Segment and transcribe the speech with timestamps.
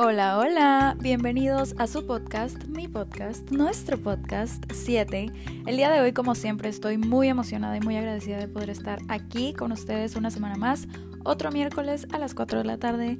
[0.00, 5.32] Hola, hola, bienvenidos a su podcast, mi podcast, nuestro podcast 7.
[5.66, 9.00] El día de hoy, como siempre, estoy muy emocionada y muy agradecida de poder estar
[9.08, 10.86] aquí con ustedes una semana más,
[11.24, 13.18] otro miércoles a las 4 de la tarde.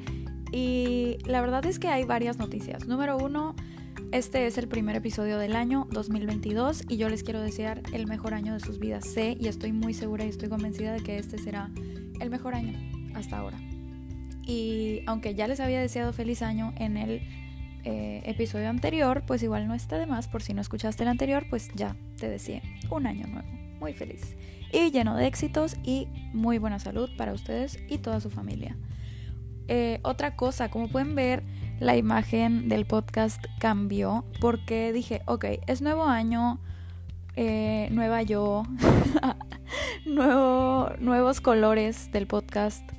[0.52, 2.86] Y la verdad es que hay varias noticias.
[2.86, 3.56] Número uno,
[4.12, 8.34] este es el primer episodio del año 2022 y yo les quiero desear el mejor
[8.34, 9.04] año de sus vidas.
[9.04, 11.72] Sé y estoy muy segura y estoy convencida de que este será
[12.20, 12.78] el mejor año
[13.16, 13.58] hasta ahora.
[14.48, 17.20] Y aunque ya les había deseado feliz año en el
[17.84, 20.26] eh, episodio anterior, pues igual no está de más.
[20.26, 23.46] Por si no escuchaste el anterior, pues ya te decía un año nuevo,
[23.78, 24.36] muy feliz.
[24.72, 28.74] Y lleno de éxitos y muy buena salud para ustedes y toda su familia.
[29.68, 31.42] Eh, otra cosa, como pueden ver,
[31.78, 36.58] la imagen del podcast cambió porque dije, ok, es nuevo año,
[37.36, 38.62] eh, nueva yo,
[40.06, 42.90] nuevo, nuevos colores del podcast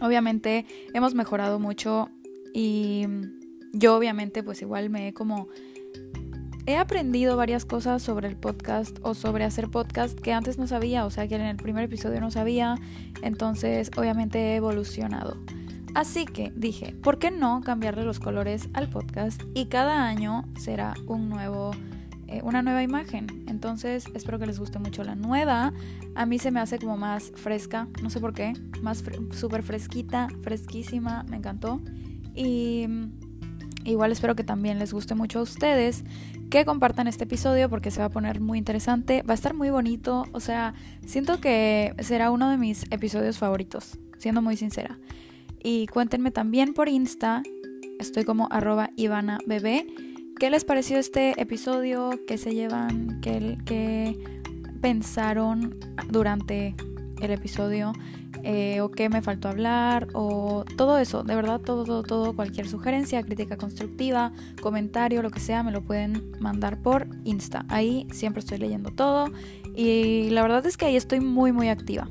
[0.00, 2.10] Obviamente hemos mejorado mucho
[2.54, 3.06] y
[3.72, 5.48] yo obviamente pues igual me he como...
[6.66, 11.06] He aprendido varias cosas sobre el podcast o sobre hacer podcast que antes no sabía,
[11.06, 12.74] o sea que en el primer episodio no sabía,
[13.22, 15.38] entonces obviamente he evolucionado.
[15.94, 19.42] Así que dije, ¿por qué no cambiarle los colores al podcast?
[19.54, 21.70] Y cada año será un nuevo
[22.28, 23.26] eh, una nueva imagen.
[23.58, 25.72] Entonces espero que les guste mucho la nueva.
[26.14, 30.28] A mí se me hace como más fresca, no sé por qué, más súper fresquita,
[30.42, 31.80] fresquísima, me encantó.
[32.36, 33.10] Y mm,
[33.82, 36.04] igual espero que también les guste mucho a ustedes,
[36.50, 39.70] que compartan este episodio porque se va a poner muy interesante, va a estar muy
[39.70, 45.00] bonito, o sea, siento que será uno de mis episodios favoritos, siendo muy sincera.
[45.60, 47.42] Y cuéntenme también por Insta,
[47.98, 49.40] estoy como arroba Ivana
[50.38, 52.10] ¿Qué les pareció este episodio?
[52.28, 53.20] ¿Qué se llevan?
[53.20, 54.16] ¿Qué,
[54.80, 55.76] pensaron
[56.10, 56.76] durante
[57.20, 57.92] el episodio?
[58.44, 60.06] Eh, ¿O qué me faltó hablar?
[60.12, 64.32] O todo eso, de verdad, todo, todo, todo, cualquier sugerencia, crítica constructiva,
[64.62, 67.66] comentario, lo que sea, me lo pueden mandar por Insta.
[67.68, 69.32] Ahí siempre estoy leyendo todo
[69.74, 72.08] y la verdad es que ahí estoy muy, muy activa.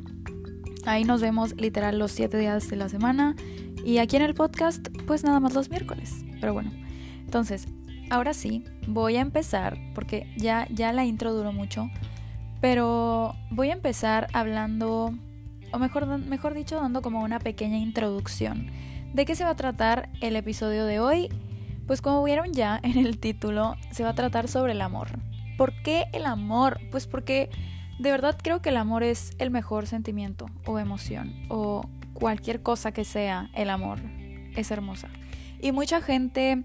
[0.85, 3.37] Ahí nos vemos literal los 7 días de la semana
[3.85, 6.25] y aquí en el podcast, pues nada más los miércoles.
[6.41, 6.71] Pero bueno,
[7.23, 7.67] entonces,
[8.09, 11.89] ahora sí, voy a empezar, porque ya, ya la intro duró mucho,
[12.61, 15.13] pero voy a empezar hablando,
[15.71, 18.67] o mejor, mejor dicho, dando como una pequeña introducción.
[19.13, 21.29] ¿De qué se va a tratar el episodio de hoy?
[21.85, 25.07] Pues como vieron ya en el título, se va a tratar sobre el amor.
[25.57, 26.79] ¿Por qué el amor?
[26.91, 27.49] Pues porque
[27.99, 32.91] de verdad creo que el amor es el mejor sentimiento o emoción o cualquier cosa
[32.91, 33.99] que sea el amor.
[34.55, 35.09] Es hermosa.
[35.61, 36.63] Y mucha gente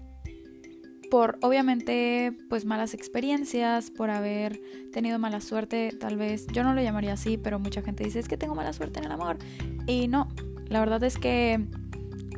[1.13, 4.59] por obviamente pues malas experiencias, por haber
[4.91, 8.27] tenido mala suerte, tal vez, yo no lo llamaría así, pero mucha gente dice es
[8.27, 9.37] que tengo mala suerte en el amor.
[9.85, 10.27] Y no,
[10.69, 11.67] la verdad es que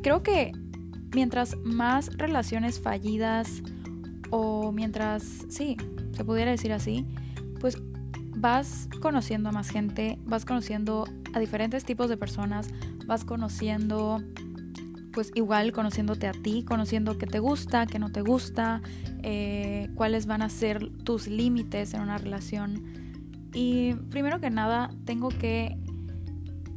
[0.02, 0.52] creo que
[1.14, 3.62] mientras más relaciones fallidas
[4.28, 5.78] o mientras, sí,
[6.14, 7.06] se pudiera decir así,
[7.60, 7.78] pues
[8.36, 12.68] vas conociendo a más gente, vas conociendo a diferentes tipos de personas,
[13.06, 14.22] vas conociendo
[15.16, 18.82] pues igual conociéndote a ti, conociendo qué te gusta, qué no te gusta,
[19.22, 22.84] eh, cuáles van a ser tus límites en una relación.
[23.54, 25.78] Y primero que nada, tengo que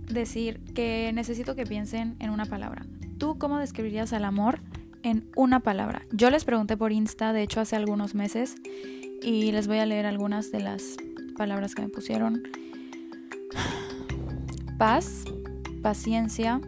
[0.08, 2.86] decir que necesito que piensen en una palabra.
[3.18, 4.62] ¿Tú cómo describirías al amor
[5.04, 6.04] en una palabra?
[6.14, 8.56] Yo les pregunté por Insta, de hecho hace algunos meses,
[9.22, 10.96] y les voy a leer algunas de las
[11.36, 12.42] palabras que me pusieron.
[14.78, 15.26] Paz,
[15.82, 16.62] paciencia,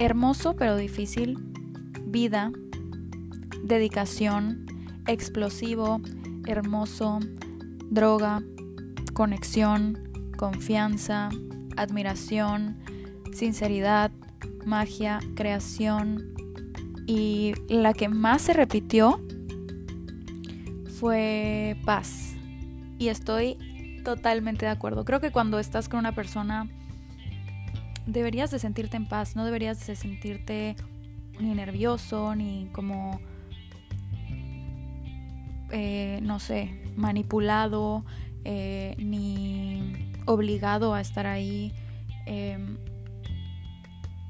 [0.00, 1.38] hermoso pero difícil,
[2.06, 2.50] vida,
[3.62, 4.66] dedicación,
[5.06, 6.00] explosivo,
[6.46, 7.20] hermoso,
[7.90, 8.42] droga,
[9.12, 11.28] conexión, confianza,
[11.76, 12.78] admiración,
[13.32, 14.10] sinceridad,
[14.64, 16.34] magia, creación.
[17.06, 19.20] Y la que más se repitió
[20.98, 22.34] fue paz.
[22.98, 23.58] Y estoy
[24.02, 25.04] totalmente de acuerdo.
[25.04, 26.68] Creo que cuando estás con una persona
[28.06, 30.76] deberías de sentirte en paz, no deberías de sentirte
[31.38, 33.20] ni nervioso, ni como,
[35.70, 38.04] eh, no sé, manipulado,
[38.44, 41.72] eh, ni obligado a estar ahí.
[42.26, 42.76] Em,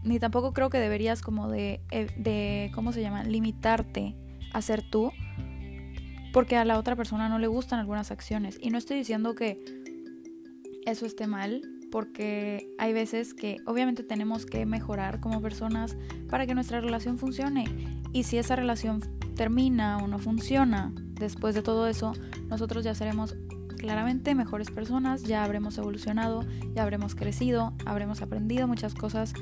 [0.02, 4.14] ni tampoco creo que deberías como de, eh, de, ¿cómo se llama?, limitarte
[4.52, 5.12] a ser tú,
[6.32, 8.58] porque a la otra persona no le gustan algunas acciones.
[8.60, 9.58] Y no estoy diciendo que
[10.86, 15.96] eso esté mal, porque hay veces que obviamente tenemos que mejorar como personas
[16.28, 17.64] para que nuestra relación funcione.
[18.12, 19.00] Y si esa relación
[19.34, 22.12] termina o no funciona después de todo eso,
[22.48, 23.36] nosotros ya seremos
[23.76, 26.44] claramente mejores personas, ya habremos evolucionado,
[26.74, 29.32] ya habremos crecido, habremos aprendido muchas cosas,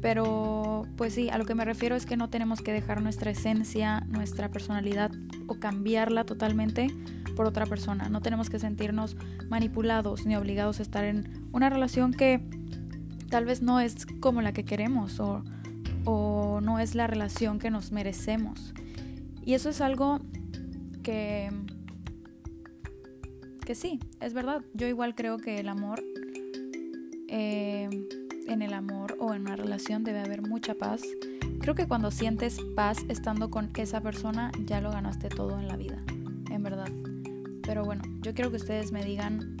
[0.00, 3.30] pero pues sí, a lo que me refiero es que no tenemos que dejar nuestra
[3.30, 5.12] esencia, nuestra personalidad
[5.46, 6.88] o cambiarla totalmente
[7.32, 8.08] por otra persona.
[8.08, 9.16] No tenemos que sentirnos
[9.48, 12.40] manipulados ni obligados a estar en una relación que
[13.32, 15.42] tal vez no es como la que queremos o,
[16.62, 18.74] no es la relación que nos merecemos.
[19.44, 20.20] Y eso es algo
[21.02, 21.50] que,
[23.64, 24.62] que sí, es verdad.
[24.74, 26.02] Yo igual creo que el amor,
[27.28, 27.88] eh,
[28.46, 31.02] en el amor o en una relación debe haber mucha paz.
[31.60, 35.76] Creo que cuando sientes paz estando con esa persona, ya lo ganaste todo en la
[35.76, 36.02] vida,
[36.50, 36.88] en verdad.
[37.64, 39.56] Pero bueno, yo quiero que ustedes me digan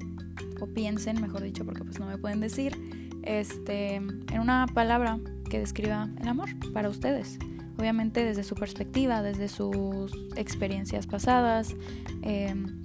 [0.60, 2.76] o piensen, mejor dicho, porque pues no me pueden decir,
[3.22, 5.18] este, en una palabra
[5.48, 7.38] que describa el amor para ustedes
[7.78, 11.74] obviamente desde su perspectiva, desde sus experiencias pasadas,
[12.22, 12.80] em,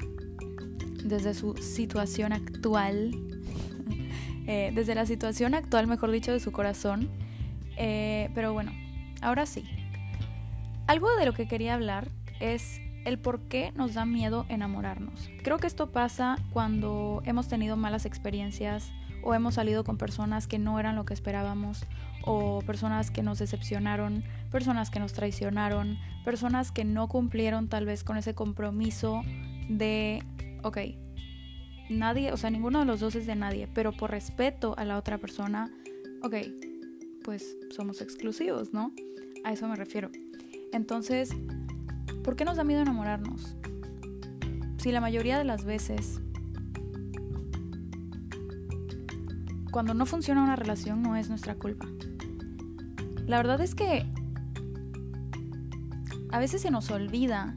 [1.04, 3.12] desde su situación actual,
[4.48, 7.10] eh, desde la situación actual, mejor dicho, de su corazón.
[7.78, 8.72] Eh, pero bueno,
[9.22, 9.64] ahora sí.
[10.88, 12.10] Algo de lo que quería hablar
[12.40, 15.30] es el por qué nos da miedo enamorarnos.
[15.42, 18.92] Creo que esto pasa cuando hemos tenido malas experiencias
[19.24, 21.86] o hemos salido con personas que no eran lo que esperábamos
[22.26, 28.04] o personas que nos decepcionaron, personas que nos traicionaron, personas que no cumplieron tal vez
[28.04, 29.22] con ese compromiso
[29.70, 30.22] de,
[30.64, 30.78] ok,
[31.90, 34.98] nadie, o sea, ninguno de los dos es de nadie, pero por respeto a la
[34.98, 35.72] otra persona,
[36.24, 36.36] ok,
[37.24, 38.92] pues somos exclusivos, ¿no?
[39.46, 40.10] A eso me refiero.
[40.74, 41.30] Entonces,
[42.28, 43.56] ¿por qué nos da miedo enamorarnos?
[44.80, 46.20] Si la mayoría de las veces
[49.72, 51.88] cuando no funciona una relación no es nuestra culpa.
[53.28, 54.06] La verdad es que
[56.30, 57.56] a veces se nos olvida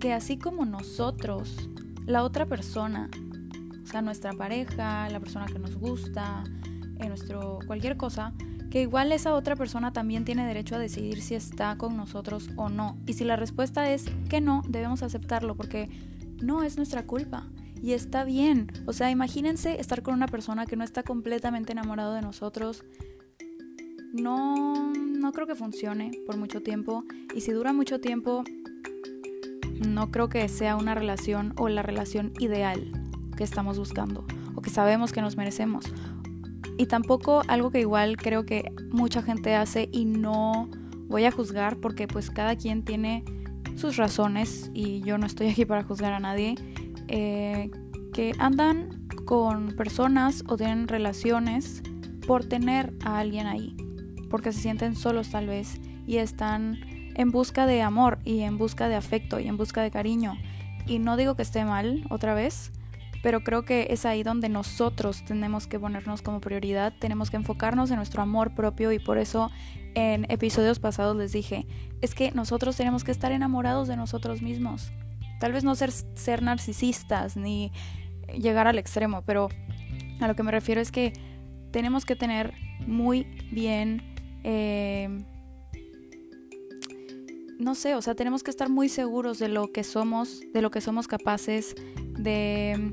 [0.00, 1.68] que así como nosotros,
[2.06, 3.10] la otra persona,
[3.82, 6.42] o sea, nuestra pareja, la persona que nos gusta,
[7.00, 8.32] en nuestro cualquier cosa,
[8.74, 12.68] que igual esa otra persona también tiene derecho a decidir si está con nosotros o
[12.68, 12.98] no.
[13.06, 15.88] Y si la respuesta es que no, debemos aceptarlo porque
[16.42, 17.46] no es nuestra culpa.
[17.80, 18.72] Y está bien.
[18.86, 22.82] O sea, imagínense estar con una persona que no está completamente enamorado de nosotros.
[24.12, 27.04] No, no creo que funcione por mucho tiempo.
[27.32, 28.42] Y si dura mucho tiempo,
[29.86, 32.90] no creo que sea una relación o la relación ideal
[33.36, 35.92] que estamos buscando o que sabemos que nos merecemos.
[36.76, 40.68] Y tampoco algo que igual creo que mucha gente hace y no
[41.06, 43.24] voy a juzgar porque pues cada quien tiene
[43.76, 46.56] sus razones y yo no estoy aquí para juzgar a nadie.
[47.08, 47.70] Eh,
[48.12, 51.82] que andan con personas o tienen relaciones
[52.26, 53.74] por tener a alguien ahí,
[54.30, 56.78] porque se sienten solos tal vez y están
[57.16, 60.36] en busca de amor y en busca de afecto y en busca de cariño.
[60.86, 62.72] Y no digo que esté mal otra vez,
[63.24, 67.90] pero creo que es ahí donde nosotros tenemos que ponernos como prioridad, tenemos que enfocarnos
[67.90, 69.50] en nuestro amor propio y por eso
[69.94, 71.66] en episodios pasados les dije,
[72.02, 74.92] es que nosotros tenemos que estar enamorados de nosotros mismos.
[75.40, 77.72] Tal vez no ser, ser narcisistas ni
[78.38, 79.48] llegar al extremo, pero
[80.20, 81.14] a lo que me refiero es que
[81.70, 82.52] tenemos que tener
[82.86, 84.02] muy bien,
[84.42, 85.24] eh,
[87.58, 90.70] no sé, o sea, tenemos que estar muy seguros de lo que somos, de lo
[90.70, 91.74] que somos capaces,
[92.18, 92.92] de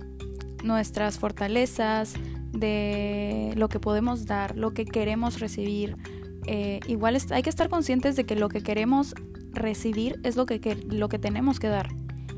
[0.64, 2.14] nuestras fortalezas,
[2.52, 5.98] de lo que podemos dar, lo que queremos recibir.
[6.48, 9.16] Eh, igual hay que estar conscientes de que lo que queremos
[9.52, 11.90] recibir es lo que, lo que tenemos que dar.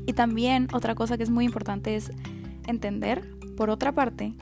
[0.06, 2.10] Y también otra cosa que es muy importante es
[2.66, 4.34] entender, por otra parte,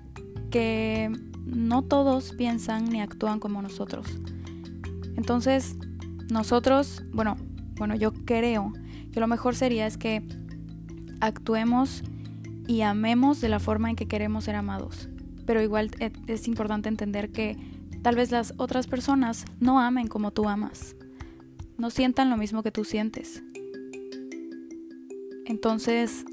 [0.51, 1.11] que
[1.45, 4.07] no todos piensan ni actúan como nosotros.
[5.17, 5.77] Entonces,
[6.31, 7.37] nosotros, bueno,
[7.77, 8.73] bueno, yo creo
[9.13, 10.23] que lo mejor sería es que
[11.21, 12.03] actuemos
[12.73, 15.11] y amemos de la forma en que queremos ser amados.
[15.45, 17.59] Pero igual e, es importante entender que
[18.01, 20.97] tal vez las otras personas no amen como tú amas.
[21.77, 23.43] No sientan lo mismo que tú sientes.
[25.45, 26.25] Entonces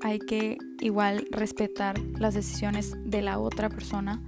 [0.00, 4.22] hay que igual respetar las decisiones de la otra persona.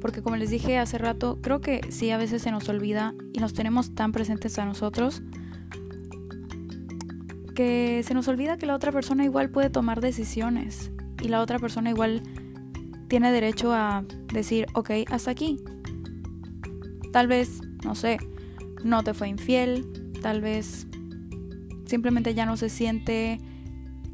[0.00, 3.40] Porque como les dije hace rato, creo que sí a veces se nos olvida y
[3.40, 5.22] nos tenemos tan presentes a nosotros
[7.58, 11.58] que se nos olvida que la otra persona igual puede tomar decisiones y la otra
[11.58, 12.22] persona igual
[13.08, 15.58] tiene derecho a decir, ok, hasta aquí.
[17.12, 18.18] Tal vez, no sé,
[18.84, 20.86] no te fue infiel, tal vez
[21.84, 23.40] simplemente ya no se siente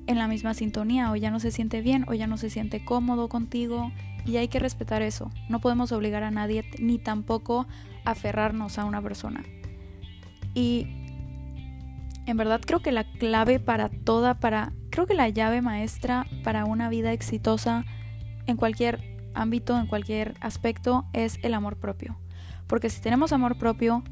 [0.07, 2.83] en la misma sintonía o ya no se siente bien o ya no se siente
[2.83, 3.93] cómodo contigo
[4.25, 5.31] y hay que respetar eso.
[5.51, 7.67] No podemos obligar a nadie ni tampoco
[8.07, 9.45] aferrarnos a una persona.
[10.55, 11.04] Y
[12.27, 16.65] en verdad creo que la clave para toda, para creo que la llave maestra para
[16.65, 17.85] una vida exitosa
[18.47, 19.01] en cualquier
[19.35, 22.19] ámbito, en cualquier aspecto, es el amor propio.
[22.67, 24.03] Porque si tenemos amor propio,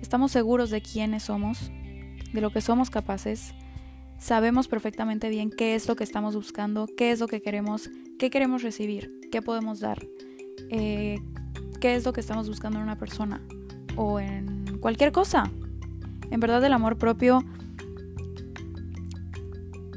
[0.00, 1.70] estamos seguros de quiénes somos,
[2.32, 3.54] de lo que somos capaces,
[4.18, 8.30] sabemos perfectamente bien qué es lo que estamos buscando, qué es lo que queremos, qué
[8.30, 10.06] queremos recibir, qué podemos dar,
[10.70, 11.18] eh,
[11.80, 13.42] qué es lo que estamos buscando en una persona
[13.96, 15.50] o en cualquier cosa.
[16.30, 17.44] En verdad el amor propio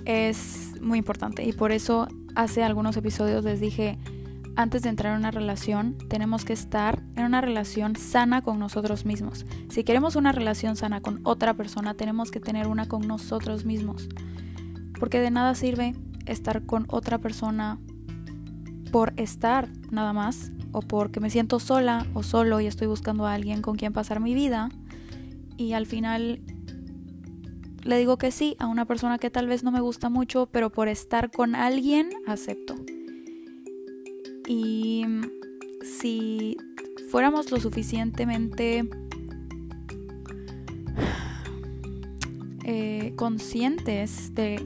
[0.06, 3.98] es muy importante y por eso hace algunos episodios les dije,
[4.56, 9.06] antes de entrar en una relación, tenemos que estar en una relación sana con nosotros
[9.06, 9.46] mismos.
[9.70, 14.10] Si queremos una relación sana con otra persona, tenemos que tener una con nosotros mismos.
[15.00, 15.96] Porque de nada sirve
[16.26, 17.80] estar con otra persona
[18.92, 23.34] por estar nada más, o porque me siento sola o solo y estoy buscando a
[23.34, 24.70] alguien con quien pasar mi vida,
[25.60, 26.40] y al final
[27.84, 30.72] le digo que sí a una persona que tal vez no me gusta mucho, pero
[30.72, 32.76] por estar con alguien acepto.
[34.48, 35.06] Y
[35.84, 36.56] si
[37.12, 38.90] fuéramos lo suficientemente
[42.64, 44.66] eh, conscientes de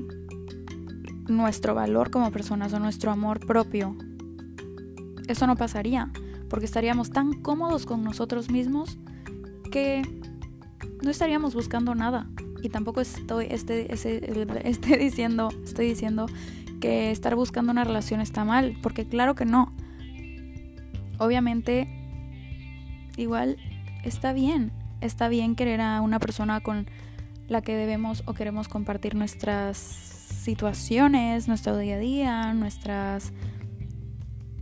[1.28, 3.98] nuestro valor como personas o nuestro amor propio,
[5.28, 6.12] eso no pasaría,
[6.50, 9.00] porque estaríamos tan cómodos con nosotros mismos
[9.72, 10.04] que
[11.02, 12.28] no estaríamos buscando nada
[12.64, 16.28] y tampoco estoy este, este, diciendo, estoy diciendo
[16.80, 19.74] que estar buscando una relación está mal, porque claro que no.
[21.18, 21.88] Obviamente,
[23.18, 23.58] igual
[24.04, 24.72] está bien,
[25.02, 26.88] está bien querer a una persona con
[27.48, 33.34] la que debemos o queremos compartir nuestras situaciones, nuestro día a día, nuestras,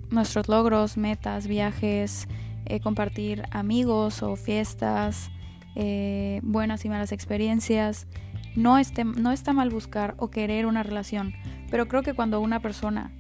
[0.10, 2.28] nuestros logros, metas, viajes,
[2.66, 5.32] eh, compartir amigos o fiestas,
[5.76, 8.08] eh, buenas y malas experiencias.
[8.56, 8.78] No,
[9.18, 11.34] no está mal buscar o querer una relación,
[11.70, 13.12] pero creo que cuando una persona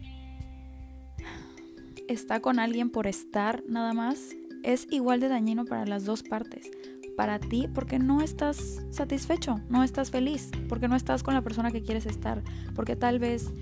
[2.08, 6.70] está con alguien por estar nada más, es igual de dañino para las dos partes.
[7.18, 11.72] Para ti porque no estás satisfecho, no estás feliz, porque no estás con la persona
[11.72, 12.44] que quieres estar,
[12.76, 13.54] porque tal vez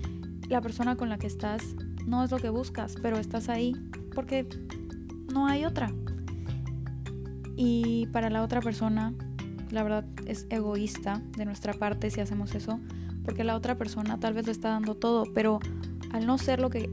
[0.48, 1.74] la persona con la que estás
[2.06, 3.74] no es lo que buscas, pero estás ahí
[4.14, 4.46] porque
[5.32, 5.92] no hay otra.
[7.62, 9.12] Y para la otra persona,
[9.70, 12.80] la verdad es egoísta de nuestra parte si hacemos eso,
[13.22, 15.60] porque la otra persona tal vez lo está dando todo, pero
[16.10, 16.88] al no ser lo que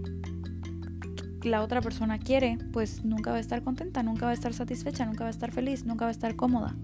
[1.41, 5.05] la otra persona quiere, pues nunca va a estar contenta, nunca va a estar satisfecha,
[5.05, 6.75] nunca va a estar feliz, nunca va a estar cómoda.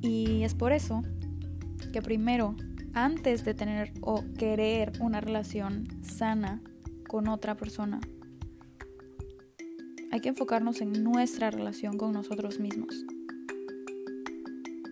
[0.00, 1.02] Y es por eso
[1.92, 2.54] que primero,
[2.94, 6.62] antes de tener o querer una relación sana
[7.08, 7.98] con otra persona,
[10.16, 13.04] hay que enfocarnos en nuestra relación con nosotros mismos.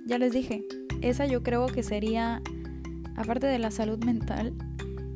[0.04, 0.66] Ya les dije,
[1.00, 2.43] esa yo creo que sería,
[3.16, 4.52] aparte de la salud mental,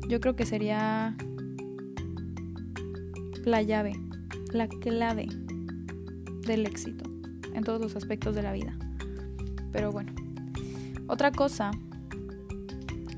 [0.07, 1.15] yo creo que sería
[3.45, 3.99] la llave,
[4.51, 5.27] la clave
[6.47, 7.07] del éxito
[7.53, 8.75] en todos los aspectos de la vida.
[9.71, 10.11] Pero bueno,
[11.05, 11.69] otra cosa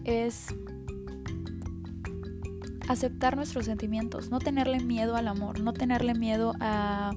[0.03, 0.47] es
[2.87, 7.11] aceptar nuestros sentimientos, no tenerle miedo al amor, no tenerle miedo a,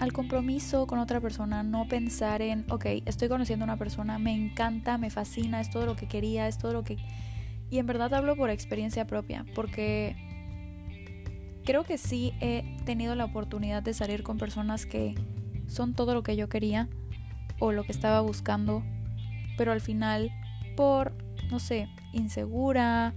[0.00, 4.32] al compromiso con otra persona, no pensar en, ok, estoy conociendo a una persona, me
[4.32, 6.96] encanta, me fascina, es todo lo que quería, es todo lo que...
[7.70, 10.16] Y en verdad hablo por experiencia propia, porque
[11.64, 15.14] creo que sí he tenido la oportunidad de salir con personas que
[15.66, 16.88] son todo lo que yo quería
[17.60, 18.82] o lo que estaba buscando,
[19.58, 20.30] pero al final
[20.76, 21.12] por,
[21.50, 23.14] no sé, insegura,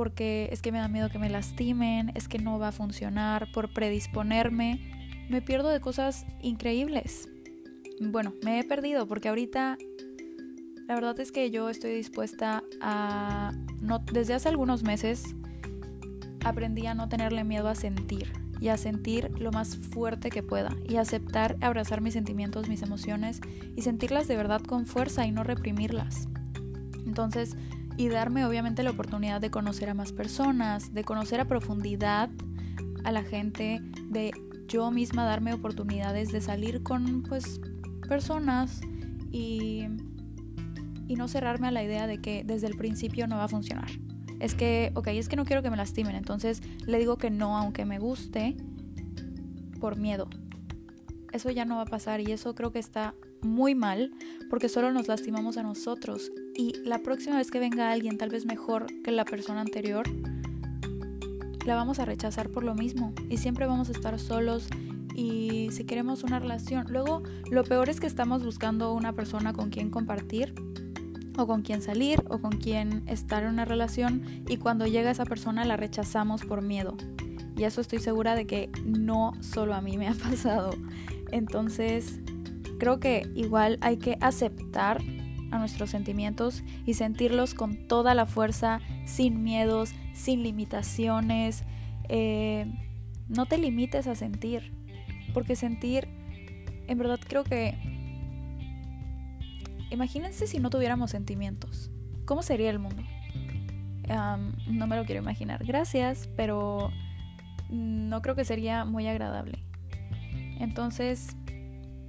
[0.00, 3.52] porque es que me da miedo que me lastimen, es que no va a funcionar,
[3.52, 4.80] por predisponerme,
[5.28, 7.28] me pierdo de cosas increíbles.
[8.00, 9.76] Bueno, me he perdido porque ahorita
[10.88, 13.52] la verdad es que yo estoy dispuesta a
[13.82, 15.34] no desde hace algunos meses
[16.46, 20.74] aprendí a no tenerle miedo a sentir y a sentir lo más fuerte que pueda
[20.88, 23.42] y aceptar, abrazar mis sentimientos, mis emociones
[23.76, 26.26] y sentirlas de verdad con fuerza y no reprimirlas.
[27.06, 27.54] Entonces,
[28.00, 32.30] y darme obviamente la oportunidad de conocer a más personas, de conocer a profundidad
[33.04, 34.32] a la gente, de
[34.66, 37.60] yo misma darme oportunidades de salir con pues
[38.08, 38.80] personas
[39.30, 39.84] y,
[41.08, 43.90] y no cerrarme a la idea de que desde el principio no va a funcionar.
[44.38, 47.58] Es que, ok, es que no quiero que me lastimen, entonces le digo que no
[47.58, 48.56] aunque me guste
[49.78, 50.30] por miedo.
[51.34, 54.10] Eso ya no va a pasar y eso creo que está muy mal
[54.48, 58.44] porque solo nos lastimamos a nosotros y la próxima vez que venga alguien tal vez
[58.44, 60.06] mejor que la persona anterior,
[61.64, 64.68] la vamos a rechazar por lo mismo y siempre vamos a estar solos
[65.14, 69.70] y si queremos una relación, luego lo peor es que estamos buscando una persona con
[69.70, 70.54] quien compartir
[71.38, 75.24] o con quién salir o con quién estar en una relación y cuando llega esa
[75.24, 76.94] persona la rechazamos por miedo.
[77.56, 80.72] Y eso estoy segura de que no solo a mí me ha pasado.
[81.32, 82.20] Entonces,
[82.78, 85.00] creo que igual hay que aceptar
[85.50, 91.64] a nuestros sentimientos y sentirlos con toda la fuerza, sin miedos, sin limitaciones.
[92.08, 92.66] Eh,
[93.28, 94.72] no te limites a sentir,
[95.32, 96.08] porque sentir,
[96.86, 97.74] en verdad creo que...
[99.90, 101.90] Imagínense si no tuviéramos sentimientos.
[102.24, 103.02] ¿Cómo sería el mundo?
[104.66, 105.64] no me lo quiero imaginar.
[105.64, 106.90] Gracias, pero
[107.68, 109.64] no creo que sería muy agradable.
[110.58, 111.36] Entonces,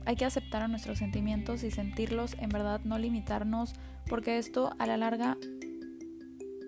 [0.05, 3.74] hay que aceptar a nuestros sentimientos y sentirlos, en verdad, no limitarnos,
[4.08, 5.38] porque esto a la larga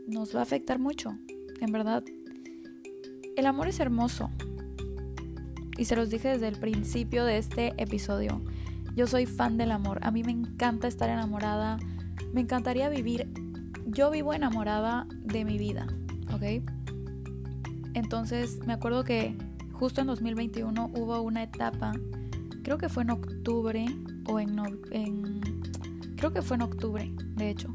[0.07, 1.17] nos va a afectar mucho.
[1.61, 2.03] En verdad,
[3.35, 4.29] el amor es hermoso.
[5.77, 8.41] Y se los dije desde el principio de este episodio.
[8.95, 9.99] Yo soy fan del amor.
[10.03, 11.79] A mí me encanta estar enamorada.
[12.31, 13.27] Me encantaría vivir.
[13.87, 15.87] Yo vivo enamorada de mi vida,
[16.31, 16.63] ¿ok?
[17.95, 19.35] Entonces me acuerdo que
[19.71, 21.93] justo en 2021 hubo una etapa,
[22.63, 23.85] creo que fue en octubre
[24.27, 24.59] o en,
[24.91, 25.41] en
[26.15, 27.73] creo que fue en octubre, de hecho,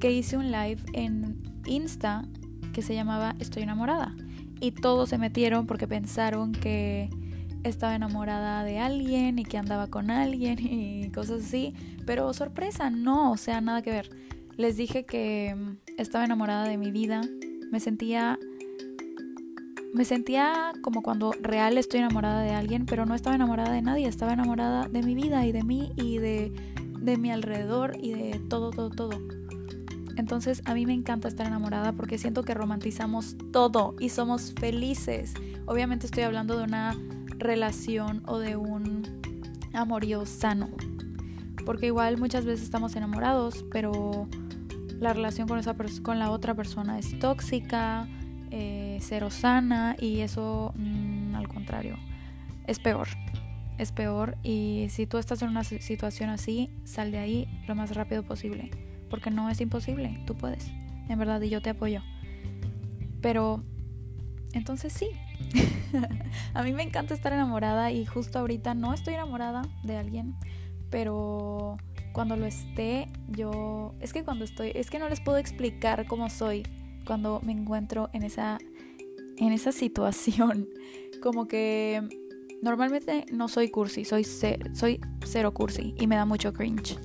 [0.00, 2.26] que hice un live en Insta
[2.72, 4.14] que se llamaba Estoy enamorada.
[4.60, 7.10] Y todos se metieron porque pensaron que
[7.62, 11.74] estaba enamorada de alguien y que andaba con alguien y cosas así.
[12.06, 14.10] Pero sorpresa, no, o sea, nada que ver.
[14.56, 15.54] Les dije que
[15.98, 17.22] estaba enamorada de mi vida.
[17.70, 18.38] Me sentía...
[19.96, 24.06] Me sentía como cuando real estoy enamorada de alguien, pero no estaba enamorada de nadie,
[24.06, 26.52] estaba enamorada de mi vida y de mí y de,
[27.00, 29.18] de mi alrededor y de todo, todo, todo.
[30.18, 35.32] Entonces a mí me encanta estar enamorada porque siento que romantizamos todo y somos felices.
[35.64, 36.94] Obviamente estoy hablando de una
[37.38, 39.02] relación o de un
[39.72, 40.68] amorío sano.
[41.64, 44.28] Porque igual muchas veces estamos enamorados, pero
[45.00, 48.06] la relación con, esa con la otra persona es tóxica,
[48.50, 51.96] eh, cero sana y eso mm, al contrario
[52.66, 53.08] es peor.
[53.78, 57.94] Es peor y si tú estás en una situación así, sal de ahí lo más
[57.94, 58.70] rápido posible
[59.08, 60.70] porque no es imposible, tú puedes,
[61.08, 62.02] en verdad, y yo te apoyo.
[63.20, 63.62] Pero,
[64.52, 65.08] entonces sí,
[66.54, 70.34] a mí me encanta estar enamorada y justo ahorita no estoy enamorada de alguien,
[70.90, 71.76] pero
[72.12, 76.30] cuando lo esté, yo, es que cuando estoy, es que no les puedo explicar cómo
[76.30, 76.64] soy
[77.06, 78.58] cuando me encuentro en esa,
[79.38, 80.68] en esa situación,
[81.22, 82.02] como que
[82.60, 86.98] normalmente no soy cursi, soy, soy cero cursi y me da mucho cringe.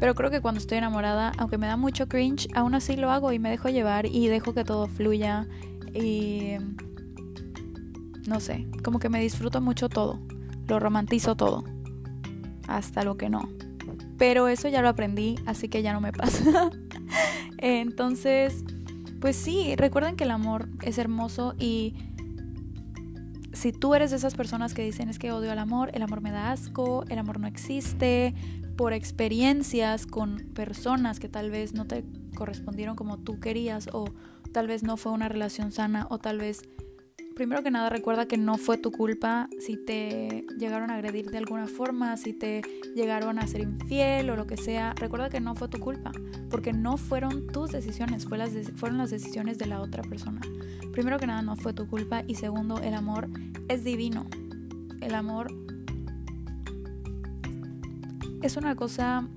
[0.00, 3.32] Pero creo que cuando estoy enamorada, aunque me da mucho cringe, aún así lo hago
[3.32, 5.48] y me dejo llevar y dejo que todo fluya
[5.92, 6.54] y
[8.26, 10.20] no sé, como que me disfruto mucho todo,
[10.68, 11.64] lo romantizo todo,
[12.68, 13.48] hasta lo que no.
[14.18, 16.70] Pero eso ya lo aprendí, así que ya no me pasa.
[17.58, 18.64] Entonces,
[19.20, 21.94] pues sí, recuerden que el amor es hermoso y
[23.52, 26.20] si tú eres de esas personas que dicen es que odio al amor, el amor
[26.20, 28.34] me da asco, el amor no existe,
[28.76, 32.04] por experiencias con personas que tal vez no te
[32.36, 34.04] correspondieron como tú querías o
[34.52, 36.62] tal vez no fue una relación sana o tal vez
[37.38, 41.38] primero que nada recuerda que no fue tu culpa si te llegaron a agredir de
[41.38, 42.62] alguna forma, si te
[42.96, 46.10] llegaron a ser infiel o lo que sea, recuerda que no fue tu culpa,
[46.50, 50.40] porque no fueron tus decisiones, fueron las decisiones de la otra persona.
[50.90, 53.28] Primero que nada no fue tu culpa y segundo, el amor
[53.68, 54.26] es divino.
[55.00, 55.46] El amor
[58.42, 59.28] es una cosa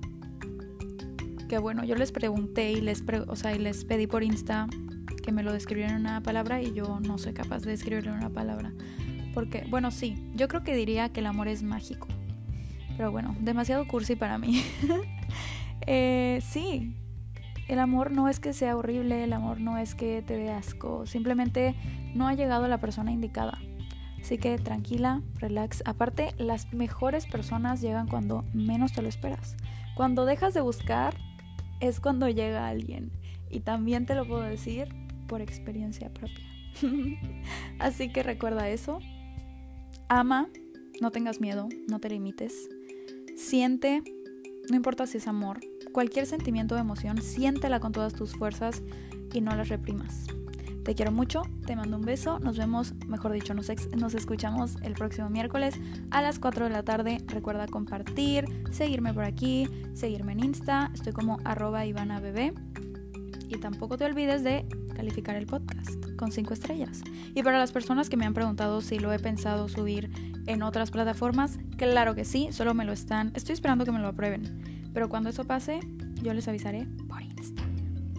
[1.48, 4.66] que bueno, yo les pregunté y les, o sea, y les pedí por Insta
[5.22, 8.18] que me lo describieran en una palabra y yo no soy capaz de describirlo en
[8.18, 8.72] una palabra.
[9.34, 12.08] Porque, bueno, sí, yo creo que diría que el amor es mágico.
[12.96, 14.62] Pero bueno, demasiado cursi para mí.
[15.86, 16.94] eh, sí,
[17.68, 21.06] el amor no es que sea horrible, el amor no es que te dé asco,
[21.06, 21.74] simplemente
[22.14, 23.58] no ha llegado la persona indicada.
[24.20, 25.82] Así que tranquila, relax.
[25.84, 29.56] Aparte, las mejores personas llegan cuando menos te lo esperas.
[29.96, 31.16] Cuando dejas de buscar
[31.80, 33.10] es cuando llega alguien.
[33.50, 34.88] Y también te lo puedo decir
[35.32, 36.44] por experiencia propia.
[37.78, 38.98] Así que recuerda eso.
[40.10, 40.50] Ama,
[41.00, 42.68] no tengas miedo, no te limites.
[43.34, 44.02] Siente,
[44.68, 48.82] no importa si es amor, cualquier sentimiento o emoción, siéntela con todas tus fuerzas
[49.32, 50.26] y no las reprimas.
[50.84, 55.30] Te quiero mucho, te mando un beso, nos vemos, mejor dicho, nos, escuchamos el próximo
[55.30, 57.24] miércoles a las 4 de la tarde.
[57.26, 61.86] Recuerda compartir, seguirme por aquí, seguirme en Insta, estoy como arroba.
[61.86, 61.94] Y
[63.60, 67.02] tampoco te olvides de calificar el podcast con 5 estrellas.
[67.34, 70.10] Y para las personas que me han preguntado si lo he pensado subir
[70.46, 74.08] en otras plataformas, claro que sí, solo me lo están, estoy esperando que me lo
[74.08, 74.90] aprueben.
[74.92, 75.80] Pero cuando eso pase,
[76.22, 77.62] yo les avisaré por Insta.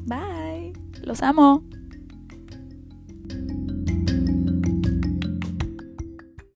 [0.06, 1.64] Bye, los amo.